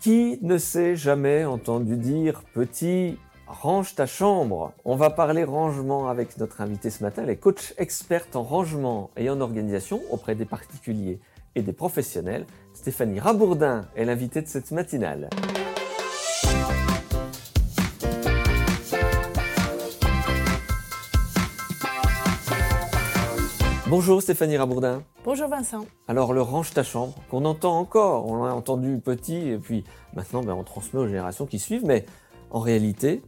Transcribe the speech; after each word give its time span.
Qui 0.00 0.38
ne 0.40 0.56
s'est 0.56 0.96
jamais 0.96 1.44
entendu 1.44 1.98
dire 1.98 2.42
petit 2.54 3.18
range 3.46 3.94
ta 3.94 4.06
chambre 4.06 4.72
On 4.86 4.96
va 4.96 5.10
parler 5.10 5.44
rangement 5.44 6.08
avec 6.08 6.38
notre 6.38 6.62
invité 6.62 6.88
ce 6.88 7.02
matin, 7.02 7.24
elle 7.24 7.28
est 7.28 7.36
coach 7.36 7.74
experte 7.76 8.34
en 8.34 8.42
rangement 8.42 9.10
et 9.18 9.28
en 9.28 9.42
organisation 9.42 10.00
auprès 10.10 10.34
des 10.34 10.46
particuliers 10.46 11.20
et 11.54 11.60
des 11.60 11.74
professionnels. 11.74 12.46
Stéphanie 12.72 13.20
Rabourdin 13.20 13.84
est 13.94 14.06
l'invitée 14.06 14.40
de 14.40 14.48
cette 14.48 14.70
matinale. 14.70 15.28
Bonjour 23.86 24.22
Stéphanie 24.22 24.56
Rabourdin. 24.56 25.02
Bonjour 25.22 25.48
Vincent. 25.48 25.84
Alors 26.08 26.32
le 26.32 26.40
range 26.40 26.72
ta 26.72 26.82
chambre, 26.82 27.12
qu'on 27.30 27.44
entend 27.44 27.78
encore, 27.78 28.26
on 28.26 28.42
l'a 28.42 28.54
entendu 28.54 28.98
petit 29.04 29.50
et 29.50 29.58
puis 29.58 29.84
maintenant 30.14 30.42
ben, 30.42 30.54
on 30.54 30.64
transmet 30.64 30.98
aux 30.98 31.06
générations 31.06 31.44
qui 31.44 31.58
suivent, 31.58 31.84
mais 31.84 32.06
en 32.50 32.60
réalité, 32.60 33.20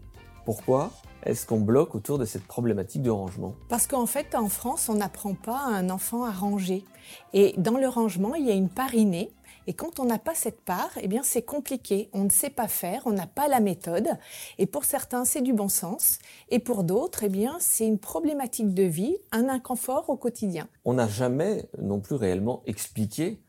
pourquoi 0.46 0.90
est-ce 1.24 1.44
qu'on 1.44 1.60
bloque 1.60 1.94
autour 1.94 2.18
de 2.18 2.24
cette 2.24 2.44
problématique 2.44 3.02
de 3.02 3.10
rangement? 3.10 3.54
Parce 3.68 3.86
qu'en 3.86 4.06
fait, 4.06 4.34
en 4.34 4.48
France, 4.48 4.88
on 4.88 4.94
n'apprend 4.94 5.34
pas 5.34 5.58
à 5.58 5.68
un 5.68 5.90
enfant 5.90 6.24
à 6.24 6.30
ranger. 6.30 6.82
Et 7.34 7.54
dans 7.58 7.76
le 7.76 7.88
rangement, 7.88 8.34
il 8.36 8.46
y 8.46 8.50
a 8.50 8.54
une 8.54 8.70
part 8.70 8.94
innée 8.94 9.30
et 9.66 9.74
quand 9.74 10.00
on 10.00 10.04
n'a 10.04 10.18
pas 10.18 10.34
cette 10.34 10.60
part, 10.60 10.90
eh 11.00 11.08
bien 11.08 11.22
c'est 11.22 11.42
compliqué. 11.42 12.08
On 12.12 12.24
ne 12.24 12.30
sait 12.30 12.50
pas 12.50 12.68
faire, 12.68 13.02
on 13.06 13.12
n'a 13.12 13.26
pas 13.26 13.48
la 13.48 13.60
méthode. 13.60 14.08
Et 14.58 14.66
pour 14.66 14.84
certains, 14.84 15.24
c'est 15.24 15.42
du 15.42 15.52
bon 15.52 15.68
sens. 15.68 16.18
Et 16.48 16.58
pour 16.58 16.84
d'autres, 16.84 17.24
eh 17.24 17.28
bien 17.28 17.56
c'est 17.60 17.86
une 17.86 17.98
problématique 17.98 18.74
de 18.74 18.82
vie, 18.82 19.16
un 19.30 19.48
inconfort 19.48 20.08
au 20.10 20.16
quotidien. 20.16 20.68
On 20.84 20.94
n'a 20.94 21.08
jamais 21.08 21.68
non 21.80 22.00
plus 22.00 22.16
réellement 22.16 22.62
expliqué 22.66 23.40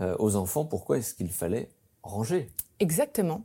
euh, 0.00 0.16
aux 0.18 0.36
enfants 0.36 0.64
pourquoi 0.64 0.98
est-ce 0.98 1.14
qu'il 1.14 1.30
fallait 1.30 1.70
ranger. 2.02 2.48
Exactement. 2.80 3.44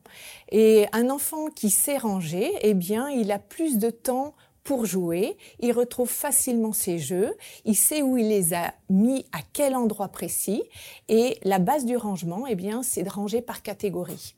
Et 0.51 0.87
un 0.93 1.09
enfant 1.11 1.47
qui 1.47 1.69
sait 1.69 1.97
ranger, 1.97 2.51
eh 2.61 2.73
bien, 2.73 3.09
il 3.09 3.31
a 3.31 3.37
plus 3.37 3.77
de 3.77 3.91
temps 3.91 4.33
pour 4.67 4.85
jouer, 4.85 5.37
il 5.61 5.71
retrouve 5.71 6.09
facilement 6.09 6.73
ses 6.73 6.99
jeux, 6.99 7.33
il 7.63 7.75
sait 7.75 8.01
où 8.01 8.17
il 8.17 8.27
les 8.27 8.53
a 8.53 8.73
mis, 8.89 9.25
à 9.31 9.39
quel 9.53 9.77
endroit 9.77 10.09
précis, 10.09 10.61
et 11.07 11.39
la 11.43 11.59
base 11.59 11.85
du 11.85 11.95
rangement, 11.95 12.45
eh 12.47 12.55
bien, 12.55 12.83
c'est 12.83 13.03
de 13.03 13.09
ranger 13.09 13.41
par 13.41 13.61
catégorie. 13.61 14.35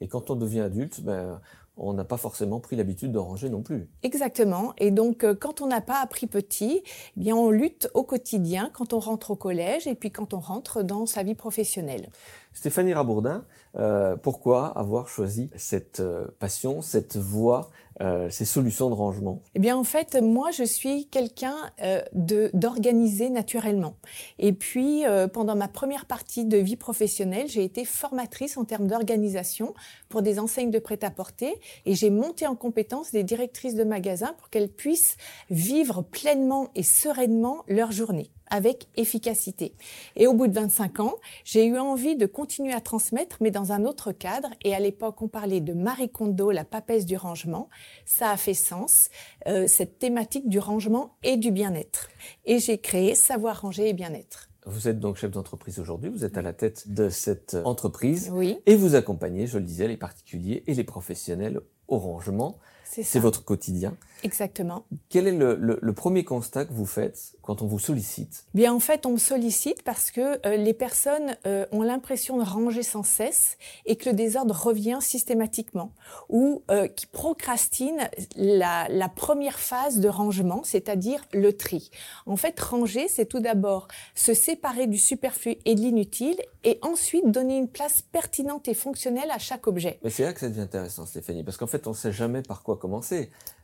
Et 0.00 0.06
quand 0.06 0.30
on 0.30 0.36
devient 0.36 0.60
adulte, 0.60 1.00
ben, 1.00 1.40
on 1.76 1.94
n'a 1.94 2.04
pas 2.04 2.16
forcément 2.16 2.60
pris 2.60 2.76
l'habitude 2.76 3.10
de 3.10 3.18
ranger 3.18 3.48
non 3.48 3.62
plus. 3.62 3.88
Exactement. 4.04 4.72
Et 4.78 4.92
donc, 4.92 5.24
euh, 5.24 5.34
quand 5.34 5.62
on 5.62 5.66
n'a 5.66 5.80
pas 5.80 6.00
appris 6.00 6.26
petit, 6.26 6.82
eh 7.16 7.20
bien, 7.20 7.34
on 7.34 7.50
lutte 7.50 7.90
au 7.94 8.04
quotidien 8.04 8.70
quand 8.72 8.92
on 8.92 9.00
rentre 9.00 9.32
au 9.32 9.36
collège 9.36 9.86
et 9.86 9.94
puis 9.96 10.10
quand 10.12 10.32
on 10.34 10.38
rentre 10.38 10.82
dans 10.82 11.06
sa 11.06 11.22
vie 11.22 11.34
professionnelle. 11.34 12.08
Stéphanie 12.52 12.92
Rabourdin, 12.92 13.44
euh, 13.76 14.16
pourquoi 14.16 14.66
avoir 14.66 15.08
choisi 15.08 15.50
cette 15.56 16.00
euh, 16.00 16.26
passion, 16.38 16.82
cette 16.82 17.16
voie 17.16 17.70
euh, 18.00 18.30
ces 18.30 18.44
solutions 18.44 18.88
de 18.88 18.94
rangement 18.94 19.42
Eh 19.54 19.58
bien, 19.58 19.76
en 19.76 19.84
fait, 19.84 20.16
moi, 20.20 20.50
je 20.50 20.64
suis 20.64 21.06
quelqu'un 21.06 21.56
euh, 21.82 22.02
de 22.14 22.50
d'organiser 22.54 23.30
naturellement. 23.30 23.96
Et 24.38 24.52
puis, 24.52 25.06
euh, 25.06 25.28
pendant 25.28 25.54
ma 25.54 25.68
première 25.68 26.06
partie 26.06 26.44
de 26.44 26.56
vie 26.56 26.76
professionnelle, 26.76 27.48
j'ai 27.48 27.64
été 27.64 27.84
formatrice 27.84 28.56
en 28.56 28.64
termes 28.64 28.86
d'organisation 28.86 29.74
pour 30.08 30.22
des 30.22 30.38
enseignes 30.38 30.70
de 30.70 30.78
prêt-à-porter 30.78 31.54
et 31.84 31.94
j'ai 31.94 32.10
monté 32.10 32.46
en 32.46 32.56
compétence 32.56 33.12
des 33.12 33.24
directrices 33.24 33.74
de 33.74 33.84
magasins 33.84 34.34
pour 34.38 34.50
qu'elles 34.50 34.70
puissent 34.70 35.16
vivre 35.50 36.02
pleinement 36.02 36.68
et 36.74 36.82
sereinement 36.82 37.64
leur 37.68 37.92
journée 37.92 38.30
avec 38.52 38.86
efficacité. 38.96 39.72
Et 40.14 40.26
au 40.26 40.34
bout 40.34 40.46
de 40.46 40.52
25 40.52 41.00
ans, 41.00 41.14
j'ai 41.44 41.64
eu 41.64 41.78
envie 41.78 42.16
de 42.16 42.26
continuer 42.26 42.72
à 42.72 42.80
transmettre, 42.80 43.38
mais 43.40 43.50
dans 43.50 43.72
un 43.72 43.84
autre 43.84 44.12
cadre. 44.12 44.50
Et 44.62 44.74
à 44.74 44.78
l'époque, 44.78 45.22
on 45.22 45.28
parlait 45.28 45.62
de 45.62 45.72
Marie 45.72 46.10
Kondo, 46.10 46.50
la 46.50 46.64
papesse 46.64 47.06
du 47.06 47.16
rangement. 47.16 47.70
Ça 48.04 48.30
a 48.30 48.36
fait 48.36 48.54
sens, 48.54 49.08
euh, 49.48 49.66
cette 49.66 49.98
thématique 49.98 50.50
du 50.50 50.58
rangement 50.58 51.16
et 51.22 51.38
du 51.38 51.50
bien-être. 51.50 52.10
Et 52.44 52.58
j'ai 52.58 52.78
créé 52.78 53.14
Savoir 53.14 53.62
ranger 53.62 53.88
et 53.88 53.92
bien-être. 53.94 54.50
Vous 54.66 54.86
êtes 54.86 55.00
donc 55.00 55.16
chef 55.16 55.30
d'entreprise 55.30 55.80
aujourd'hui, 55.80 56.10
vous 56.10 56.24
êtes 56.24 56.36
à 56.36 56.42
la 56.42 56.52
tête 56.52 56.92
de 56.92 57.08
cette 57.08 57.56
entreprise 57.64 58.30
oui. 58.32 58.58
et 58.66 58.76
vous 58.76 58.94
accompagnez, 58.94 59.46
je 59.46 59.58
le 59.58 59.64
disais, 59.64 59.88
les 59.88 59.96
particuliers 59.96 60.62
et 60.66 60.74
les 60.74 60.84
professionnels 60.84 61.60
au 61.88 61.98
rangement. 61.98 62.58
C'est 63.00 63.18
votre 63.18 63.44
quotidien. 63.44 63.96
Exactement. 64.22 64.84
Quel 65.08 65.26
est 65.26 65.32
le, 65.32 65.56
le, 65.56 65.78
le, 65.80 65.92
premier 65.92 66.24
constat 66.24 66.64
que 66.64 66.72
vous 66.72 66.86
faites 66.86 67.34
quand 67.42 67.62
on 67.62 67.66
vous 67.66 67.78
sollicite? 67.78 68.44
Bien, 68.54 68.72
en 68.72 68.78
fait, 68.78 69.04
on 69.04 69.12
me 69.12 69.18
sollicite 69.18 69.82
parce 69.82 70.10
que 70.10 70.46
euh, 70.46 70.56
les 70.56 70.74
personnes 70.74 71.36
euh, 71.46 71.66
ont 71.72 71.82
l'impression 71.82 72.38
de 72.38 72.44
ranger 72.44 72.82
sans 72.82 73.02
cesse 73.02 73.56
et 73.84 73.96
que 73.96 74.10
le 74.10 74.14
désordre 74.14 74.54
revient 74.54 74.98
systématiquement 75.00 75.92
ou 76.28 76.62
euh, 76.70 76.86
qui 76.86 77.06
procrastinent 77.06 78.08
la, 78.36 78.86
la, 78.88 79.08
première 79.08 79.58
phase 79.58 79.98
de 79.98 80.08
rangement, 80.08 80.62
c'est-à-dire 80.62 81.20
le 81.32 81.52
tri. 81.52 81.90
En 82.26 82.36
fait, 82.36 82.58
ranger, 82.60 83.08
c'est 83.08 83.26
tout 83.26 83.40
d'abord 83.40 83.88
se 84.14 84.34
séparer 84.34 84.86
du 84.86 84.98
superflu 84.98 85.56
et 85.64 85.74
de 85.74 85.80
l'inutile 85.80 86.40
et 86.64 86.78
ensuite 86.82 87.28
donner 87.30 87.58
une 87.58 87.68
place 87.68 88.02
pertinente 88.02 88.68
et 88.68 88.74
fonctionnelle 88.74 89.30
à 89.30 89.38
chaque 89.38 89.66
objet. 89.66 89.98
Mais 90.04 90.10
c'est 90.10 90.22
là 90.22 90.32
que 90.32 90.40
ça 90.40 90.48
devient 90.48 90.60
intéressant, 90.60 91.06
Stéphanie, 91.06 91.42
parce 91.42 91.56
qu'en 91.56 91.66
fait, 91.66 91.86
on 91.86 91.90
ne 91.90 91.96
sait 91.96 92.12
jamais 92.12 92.42
par 92.42 92.62
quoi 92.62 92.78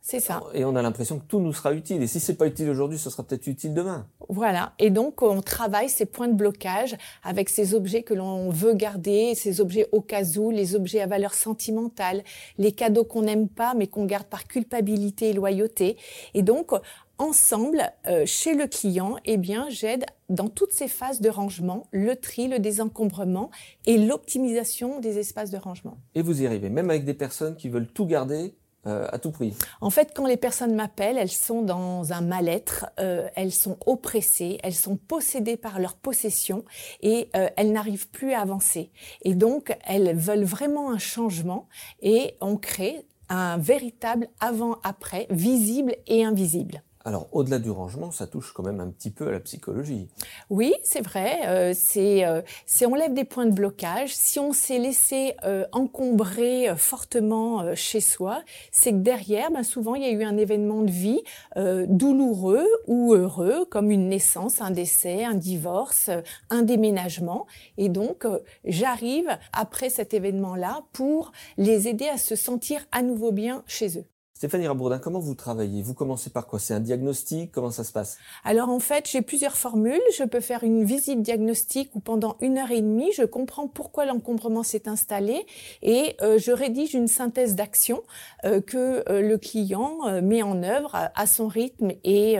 C'est 0.00 0.20
ça. 0.20 0.42
Et 0.54 0.64
on 0.64 0.74
a 0.74 0.80
l'impression 0.80 1.18
que 1.18 1.24
tout 1.24 1.38
nous 1.38 1.52
sera 1.52 1.74
utile. 1.74 2.02
Et 2.02 2.06
si 2.06 2.18
c'est 2.18 2.36
pas 2.36 2.46
utile 2.46 2.70
aujourd'hui, 2.70 2.98
ce 2.98 3.10
sera 3.10 3.24
peut-être 3.24 3.46
utile 3.46 3.74
demain. 3.74 4.06
Voilà. 4.30 4.72
Et 4.78 4.88
donc, 4.88 5.20
on 5.20 5.42
travaille 5.42 5.90
ces 5.90 6.06
points 6.06 6.28
de 6.28 6.34
blocage 6.34 6.96
avec 7.22 7.50
ces 7.50 7.74
objets 7.74 8.02
que 8.02 8.14
l'on 8.14 8.48
veut 8.48 8.72
garder, 8.72 9.34
ces 9.34 9.60
objets 9.60 9.86
au 9.92 10.00
cas 10.00 10.24
où, 10.38 10.50
les 10.50 10.74
objets 10.74 11.02
à 11.02 11.06
valeur 11.06 11.34
sentimentale, 11.34 12.22
les 12.56 12.72
cadeaux 12.72 13.04
qu'on 13.04 13.22
n'aime 13.22 13.48
pas 13.48 13.74
mais 13.74 13.86
qu'on 13.86 14.06
garde 14.06 14.26
par 14.26 14.46
culpabilité 14.46 15.28
et 15.28 15.32
loyauté. 15.34 15.98
Et 16.32 16.42
donc, 16.42 16.72
ensemble, 17.18 17.82
euh, 18.06 18.24
chez 18.24 18.54
le 18.54 18.66
client, 18.66 19.16
eh 19.24 19.36
bien, 19.36 19.66
j'aide 19.68 20.06
dans 20.28 20.48
toutes 20.48 20.72
ces 20.72 20.88
phases 20.88 21.20
de 21.20 21.28
rangement, 21.28 21.86
le 21.90 22.16
tri, 22.16 22.48
le 22.48 22.60
désencombrement 22.60 23.50
et 23.86 23.98
l'optimisation 23.98 25.00
des 25.00 25.18
espaces 25.18 25.50
de 25.50 25.58
rangement. 25.58 25.98
Et 26.14 26.22
vous 26.22 26.42
y 26.42 26.46
arrivez, 26.46 26.70
même 26.70 26.88
avec 26.90 27.04
des 27.04 27.14
personnes 27.14 27.56
qui 27.56 27.68
veulent 27.68 27.88
tout 27.88 28.06
garder 28.06 28.54
euh, 28.86 29.08
à 29.10 29.18
tout 29.18 29.32
prix. 29.32 29.54
En 29.80 29.90
fait, 29.90 30.12
quand 30.14 30.24
les 30.24 30.36
personnes 30.36 30.74
m'appellent, 30.74 31.18
elles 31.18 31.32
sont 31.32 31.62
dans 31.62 32.12
un 32.12 32.20
mal-être, 32.20 32.86
euh, 33.00 33.28
elles 33.34 33.52
sont 33.52 33.76
oppressées, 33.86 34.60
elles 34.62 34.74
sont 34.74 34.96
possédées 34.96 35.56
par 35.56 35.80
leur 35.80 35.96
possession 35.96 36.64
et 37.00 37.28
euh, 37.34 37.48
elles 37.56 37.72
n'arrivent 37.72 38.08
plus 38.08 38.34
à 38.34 38.40
avancer. 38.40 38.92
Et 39.22 39.34
donc, 39.34 39.76
elles 39.84 40.16
veulent 40.16 40.44
vraiment 40.44 40.92
un 40.92 40.98
changement 40.98 41.68
et 42.02 42.36
on 42.40 42.56
crée 42.56 43.04
un 43.28 43.58
véritable 43.58 44.28
avant-après 44.38 45.26
visible 45.28 45.96
et 46.06 46.24
invisible. 46.24 46.82
Alors, 47.08 47.26
au-delà 47.32 47.58
du 47.58 47.70
rangement, 47.70 48.10
ça 48.10 48.26
touche 48.26 48.52
quand 48.52 48.62
même 48.62 48.80
un 48.80 48.90
petit 48.90 49.10
peu 49.10 49.28
à 49.28 49.30
la 49.30 49.40
psychologie. 49.40 50.08
Oui, 50.50 50.74
c'est 50.82 51.00
vrai. 51.00 51.38
Euh, 51.46 51.72
c'est, 51.74 52.26
euh, 52.26 52.42
on 52.86 52.94
lève 52.94 53.14
des 53.14 53.24
points 53.24 53.46
de 53.46 53.52
blocage. 53.52 54.14
Si 54.14 54.38
on 54.38 54.52
s'est 54.52 54.78
laissé 54.78 55.34
euh, 55.42 55.64
encombrer 55.72 56.68
euh, 56.68 56.76
fortement 56.76 57.62
euh, 57.62 57.74
chez 57.74 58.02
soi, 58.02 58.42
c'est 58.72 58.92
que 58.92 58.98
derrière, 58.98 59.50
ben, 59.50 59.62
souvent, 59.62 59.94
il 59.94 60.02
y 60.02 60.04
a 60.04 60.10
eu 60.10 60.22
un 60.22 60.36
événement 60.36 60.82
de 60.82 60.90
vie 60.90 61.22
douloureux 61.56 62.68
ou 62.86 63.14
heureux, 63.14 63.64
comme 63.70 63.90
une 63.90 64.10
naissance, 64.10 64.60
un 64.60 64.70
décès, 64.70 65.24
un 65.24 65.34
divorce, 65.34 66.10
un 66.50 66.60
déménagement. 66.60 67.46
Et 67.78 67.88
donc, 67.88 68.26
j'arrive 68.66 69.28
après 69.54 69.88
cet 69.88 70.12
événement-là 70.12 70.82
pour 70.92 71.32
les 71.56 71.88
aider 71.88 72.06
à 72.06 72.18
se 72.18 72.36
sentir 72.36 72.86
à 72.92 73.00
nouveau 73.00 73.32
bien 73.32 73.64
chez 73.66 73.98
eux. 73.98 74.04
Stéphanie 74.38 74.68
Rabourdin, 74.68 75.00
comment 75.00 75.18
vous 75.18 75.34
travaillez? 75.34 75.82
Vous 75.82 75.94
commencez 75.94 76.30
par 76.30 76.46
quoi? 76.46 76.60
C'est 76.60 76.72
un 76.72 76.78
diagnostic? 76.78 77.50
Comment 77.50 77.72
ça 77.72 77.82
se 77.82 77.90
passe? 77.90 78.18
Alors 78.44 78.68
en 78.68 78.78
fait, 78.78 79.10
j'ai 79.10 79.20
plusieurs 79.20 79.56
formules. 79.56 80.00
Je 80.16 80.22
peux 80.22 80.38
faire 80.38 80.62
une 80.62 80.84
visite 80.84 81.22
diagnostique 81.22 81.90
où 81.96 81.98
pendant 81.98 82.36
une 82.40 82.56
heure 82.56 82.70
et 82.70 82.80
demie, 82.80 83.10
je 83.16 83.24
comprends 83.24 83.66
pourquoi 83.66 84.06
l'encombrement 84.06 84.62
s'est 84.62 84.88
installé 84.88 85.44
et 85.82 86.14
euh, 86.22 86.38
je 86.38 86.52
rédige 86.52 86.94
une 86.94 87.08
synthèse 87.08 87.56
d'action 87.56 88.04
euh, 88.44 88.60
que 88.60 89.02
euh, 89.10 89.22
le 89.22 89.38
client 89.38 90.20
met 90.22 90.44
en 90.44 90.62
œuvre 90.62 90.94
à, 90.94 91.26
son 91.26 91.48
rythme 91.48 91.90
et 92.04 92.36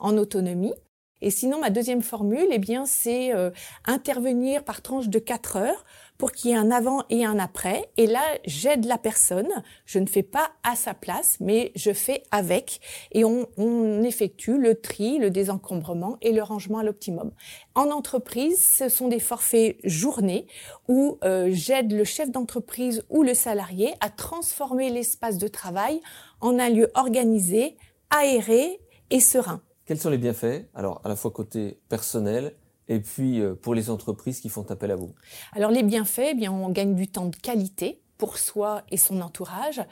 en 0.00 0.18
autonomie. 0.18 0.74
Et 1.22 1.30
sinon, 1.30 1.60
ma 1.60 1.70
deuxième 1.70 2.02
formule, 2.02 2.48
eh 2.50 2.58
bien, 2.58 2.86
c'est 2.86 3.32
intervenir 3.84 4.64
par 4.64 4.82
tranche 4.82 5.08
de 5.08 5.20
4 5.20 5.56
heures 5.56 5.84
pour 6.18 6.32
qu'il 6.32 6.50
y 6.50 6.54
ait 6.54 6.56
un 6.56 6.70
avant 6.70 7.04
et 7.10 7.24
un 7.24 7.38
après. 7.38 7.90
Et 7.96 8.06
là, 8.06 8.22
j'aide 8.44 8.84
la 8.84 8.98
personne. 8.98 9.48
Je 9.84 9.98
ne 9.98 10.06
fais 10.06 10.22
pas 10.22 10.50
à 10.62 10.76
sa 10.76 10.94
place, 10.94 11.38
mais 11.40 11.72
je 11.74 11.92
fais 11.92 12.22
avec. 12.30 12.80
Et 13.12 13.24
on, 13.24 13.46
on 13.56 14.02
effectue 14.02 14.58
le 14.58 14.80
tri, 14.80 15.18
le 15.18 15.30
désencombrement 15.30 16.18
et 16.22 16.32
le 16.32 16.42
rangement 16.42 16.78
à 16.78 16.82
l'optimum. 16.82 17.32
En 17.74 17.90
entreprise, 17.90 18.64
ce 18.64 18.88
sont 18.88 19.08
des 19.08 19.20
forfaits 19.20 19.76
journées 19.84 20.46
où 20.88 21.18
euh, 21.24 21.48
j'aide 21.50 21.92
le 21.92 22.04
chef 22.04 22.30
d'entreprise 22.30 23.04
ou 23.10 23.22
le 23.22 23.34
salarié 23.34 23.94
à 24.00 24.10
transformer 24.10 24.90
l'espace 24.90 25.38
de 25.38 25.48
travail 25.48 26.00
en 26.40 26.58
un 26.58 26.68
lieu 26.68 26.90
organisé, 26.94 27.76
aéré 28.10 28.80
et 29.10 29.20
serein. 29.20 29.60
Quels 29.84 29.98
sont 29.98 30.10
les 30.10 30.18
bienfaits? 30.18 30.66
Alors, 30.74 31.00
à 31.04 31.08
la 31.08 31.16
fois 31.16 31.30
côté 31.30 31.78
personnel 31.88 32.54
Et 32.88 33.00
puis, 33.00 33.40
euh, 33.40 33.54
pour 33.54 33.74
les 33.74 33.90
entreprises 33.90 34.40
qui 34.40 34.48
font 34.48 34.70
appel 34.70 34.90
à 34.90 34.96
vous 34.96 35.14
Alors, 35.52 35.70
les 35.70 35.82
bienfaits, 35.82 36.30
eh 36.30 36.34
bien, 36.34 36.52
on 36.52 36.68
gagne 36.68 36.94
du 36.94 37.08
temps 37.08 37.26
de 37.26 37.36
qualité 37.36 38.00
pour 38.18 38.38
soi 38.38 38.82
et 38.90 38.96
son 38.96 39.20
entourage. 39.20 39.82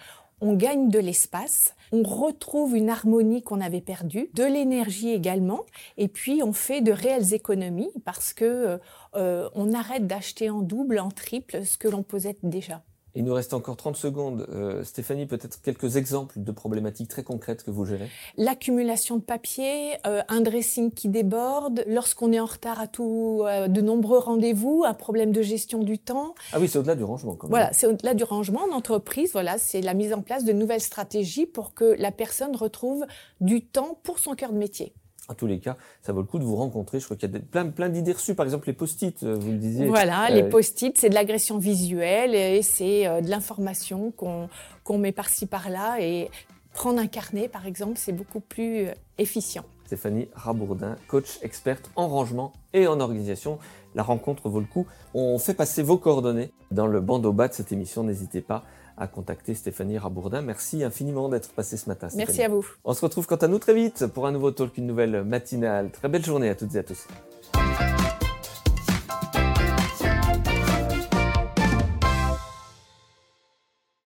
On 0.40 0.54
gagne 0.54 0.90
de 0.90 0.98
l'espace, 0.98 1.74
on 1.92 2.02
retrouve 2.02 2.76
une 2.76 2.90
harmonie 2.90 3.42
qu'on 3.42 3.60
avait 3.60 3.80
perdue, 3.80 4.30
de 4.34 4.44
l'énergie 4.44 5.10
également, 5.10 5.60
et 5.96 6.08
puis 6.08 6.42
on 6.42 6.52
fait 6.52 6.80
de 6.80 6.92
réelles 6.92 7.32
économies 7.32 7.92
parce 8.04 8.32
que 8.32 8.80
euh, 9.14 9.48
on 9.54 9.72
arrête 9.72 10.06
d'acheter 10.06 10.50
en 10.50 10.60
double, 10.60 10.98
en 10.98 11.10
triple 11.10 11.64
ce 11.64 11.78
que 11.78 11.88
l'on 11.88 12.02
possède 12.02 12.36
déjà. 12.42 12.82
Il 13.14 13.24
nous 13.24 13.34
reste 13.34 13.54
encore 13.54 13.76
30 13.76 13.96
secondes. 13.96 14.46
Euh, 14.50 14.82
Stéphanie, 14.82 15.26
peut-être 15.26 15.60
quelques 15.62 15.96
exemples 15.96 16.34
de 16.36 16.52
problématiques 16.52 17.08
très 17.08 17.22
concrètes 17.22 17.62
que 17.62 17.70
vous 17.70 17.84
gérez 17.84 18.08
L'accumulation 18.36 19.16
de 19.16 19.22
papier, 19.22 19.94
euh, 20.06 20.22
un 20.28 20.40
dressing 20.40 20.90
qui 20.90 21.08
déborde, 21.08 21.84
lorsqu'on 21.86 22.32
est 22.32 22.40
en 22.40 22.46
retard 22.46 22.80
à 22.80 22.88
tout, 22.88 23.42
euh, 23.44 23.68
de 23.68 23.80
nombreux 23.80 24.18
rendez-vous, 24.18 24.84
un 24.84 24.94
problème 24.94 25.30
de 25.30 25.42
gestion 25.42 25.82
du 25.82 25.98
temps. 25.98 26.34
Ah 26.52 26.58
oui, 26.60 26.68
c'est 26.68 26.78
au-delà 26.78 26.96
du 26.96 27.04
rangement 27.04 27.36
quand 27.36 27.46
même. 27.46 27.52
Voilà, 27.52 27.72
c'est 27.72 27.86
au-delà 27.86 28.14
du 28.14 28.24
rangement. 28.24 28.62
En 28.70 28.74
entreprise, 28.74 29.30
voilà, 29.32 29.58
c'est 29.58 29.80
la 29.80 29.94
mise 29.94 30.12
en 30.12 30.22
place 30.22 30.44
de 30.44 30.52
nouvelles 30.52 30.80
stratégies 30.80 31.46
pour 31.46 31.74
que 31.74 31.96
la 31.98 32.10
personne 32.10 32.56
retrouve 32.56 33.04
du 33.40 33.64
temps 33.64 33.98
pour 34.02 34.18
son 34.18 34.34
cœur 34.34 34.52
de 34.52 34.58
métier 34.58 34.92
en 35.28 35.34
tous 35.34 35.46
les 35.46 35.58
cas, 35.58 35.76
ça 36.02 36.12
vaut 36.12 36.20
le 36.20 36.26
coup 36.26 36.38
de 36.38 36.44
vous 36.44 36.56
rencontrer. 36.56 37.00
Je 37.00 37.04
crois 37.04 37.16
qu'il 37.16 37.30
y 37.30 37.36
a 37.36 37.40
plein, 37.40 37.66
plein 37.66 37.88
d'idées 37.88 38.12
reçues. 38.12 38.34
Par 38.34 38.44
exemple, 38.44 38.66
les 38.66 38.72
post-it, 38.72 39.22
euh, 39.22 39.34
vous 39.34 39.52
le 39.52 39.58
disiez. 39.58 39.86
Voilà, 39.86 40.28
les 40.30 40.42
euh, 40.42 40.50
post-it, 40.50 40.96
c'est 40.98 41.08
de 41.08 41.14
l'agression 41.14 41.58
visuelle 41.58 42.34
et 42.34 42.62
c'est 42.62 43.06
euh, 43.06 43.20
de 43.20 43.30
l'information 43.30 44.12
qu'on 44.12 44.98
met 44.98 45.12
par-ci 45.12 45.46
par-là. 45.46 45.96
Et 46.00 46.30
prendre 46.74 47.00
un 47.00 47.06
carnet, 47.06 47.48
par 47.48 47.66
exemple, 47.66 47.94
c'est 47.96 48.12
beaucoup 48.12 48.40
plus 48.40 48.88
efficient. 49.18 49.64
Stéphanie 49.86 50.28
Rabourdin, 50.34 50.96
coach 51.08 51.38
experte 51.42 51.90
en 51.96 52.08
rangement 52.08 52.52
et 52.72 52.86
en 52.86 53.00
organisation. 53.00 53.58
La 53.94 54.02
rencontre 54.02 54.48
vaut 54.48 54.60
le 54.60 54.66
coup. 54.66 54.86
On 55.14 55.38
fait 55.38 55.54
passer 55.54 55.82
vos 55.82 55.98
coordonnées 55.98 56.50
dans 56.70 56.86
le 56.86 57.00
bandeau 57.00 57.32
bas 57.32 57.48
de 57.48 57.54
cette 57.54 57.70
émission. 57.70 58.02
N'hésitez 58.02 58.40
pas 58.40 58.64
à 58.96 59.06
contacter 59.06 59.54
Stéphanie 59.54 59.98
Rabourdin. 59.98 60.42
Merci 60.42 60.84
infiniment 60.84 61.28
d'être 61.28 61.50
passé 61.50 61.76
ce 61.76 61.88
matin. 61.88 62.08
Merci 62.14 62.42
à 62.42 62.48
vous. 62.48 62.66
On 62.84 62.94
se 62.94 63.00
retrouve 63.00 63.26
quant 63.26 63.36
à 63.36 63.48
nous 63.48 63.58
très 63.58 63.74
vite 63.74 64.06
pour 64.06 64.26
un 64.26 64.32
nouveau 64.32 64.50
talk, 64.50 64.76
une 64.78 64.86
nouvelle 64.86 65.24
matinale. 65.24 65.90
Très 65.90 66.08
belle 66.08 66.24
journée 66.24 66.48
à 66.48 66.54
toutes 66.54 66.74
et 66.74 66.78
à 66.78 66.82
tous. 66.82 67.06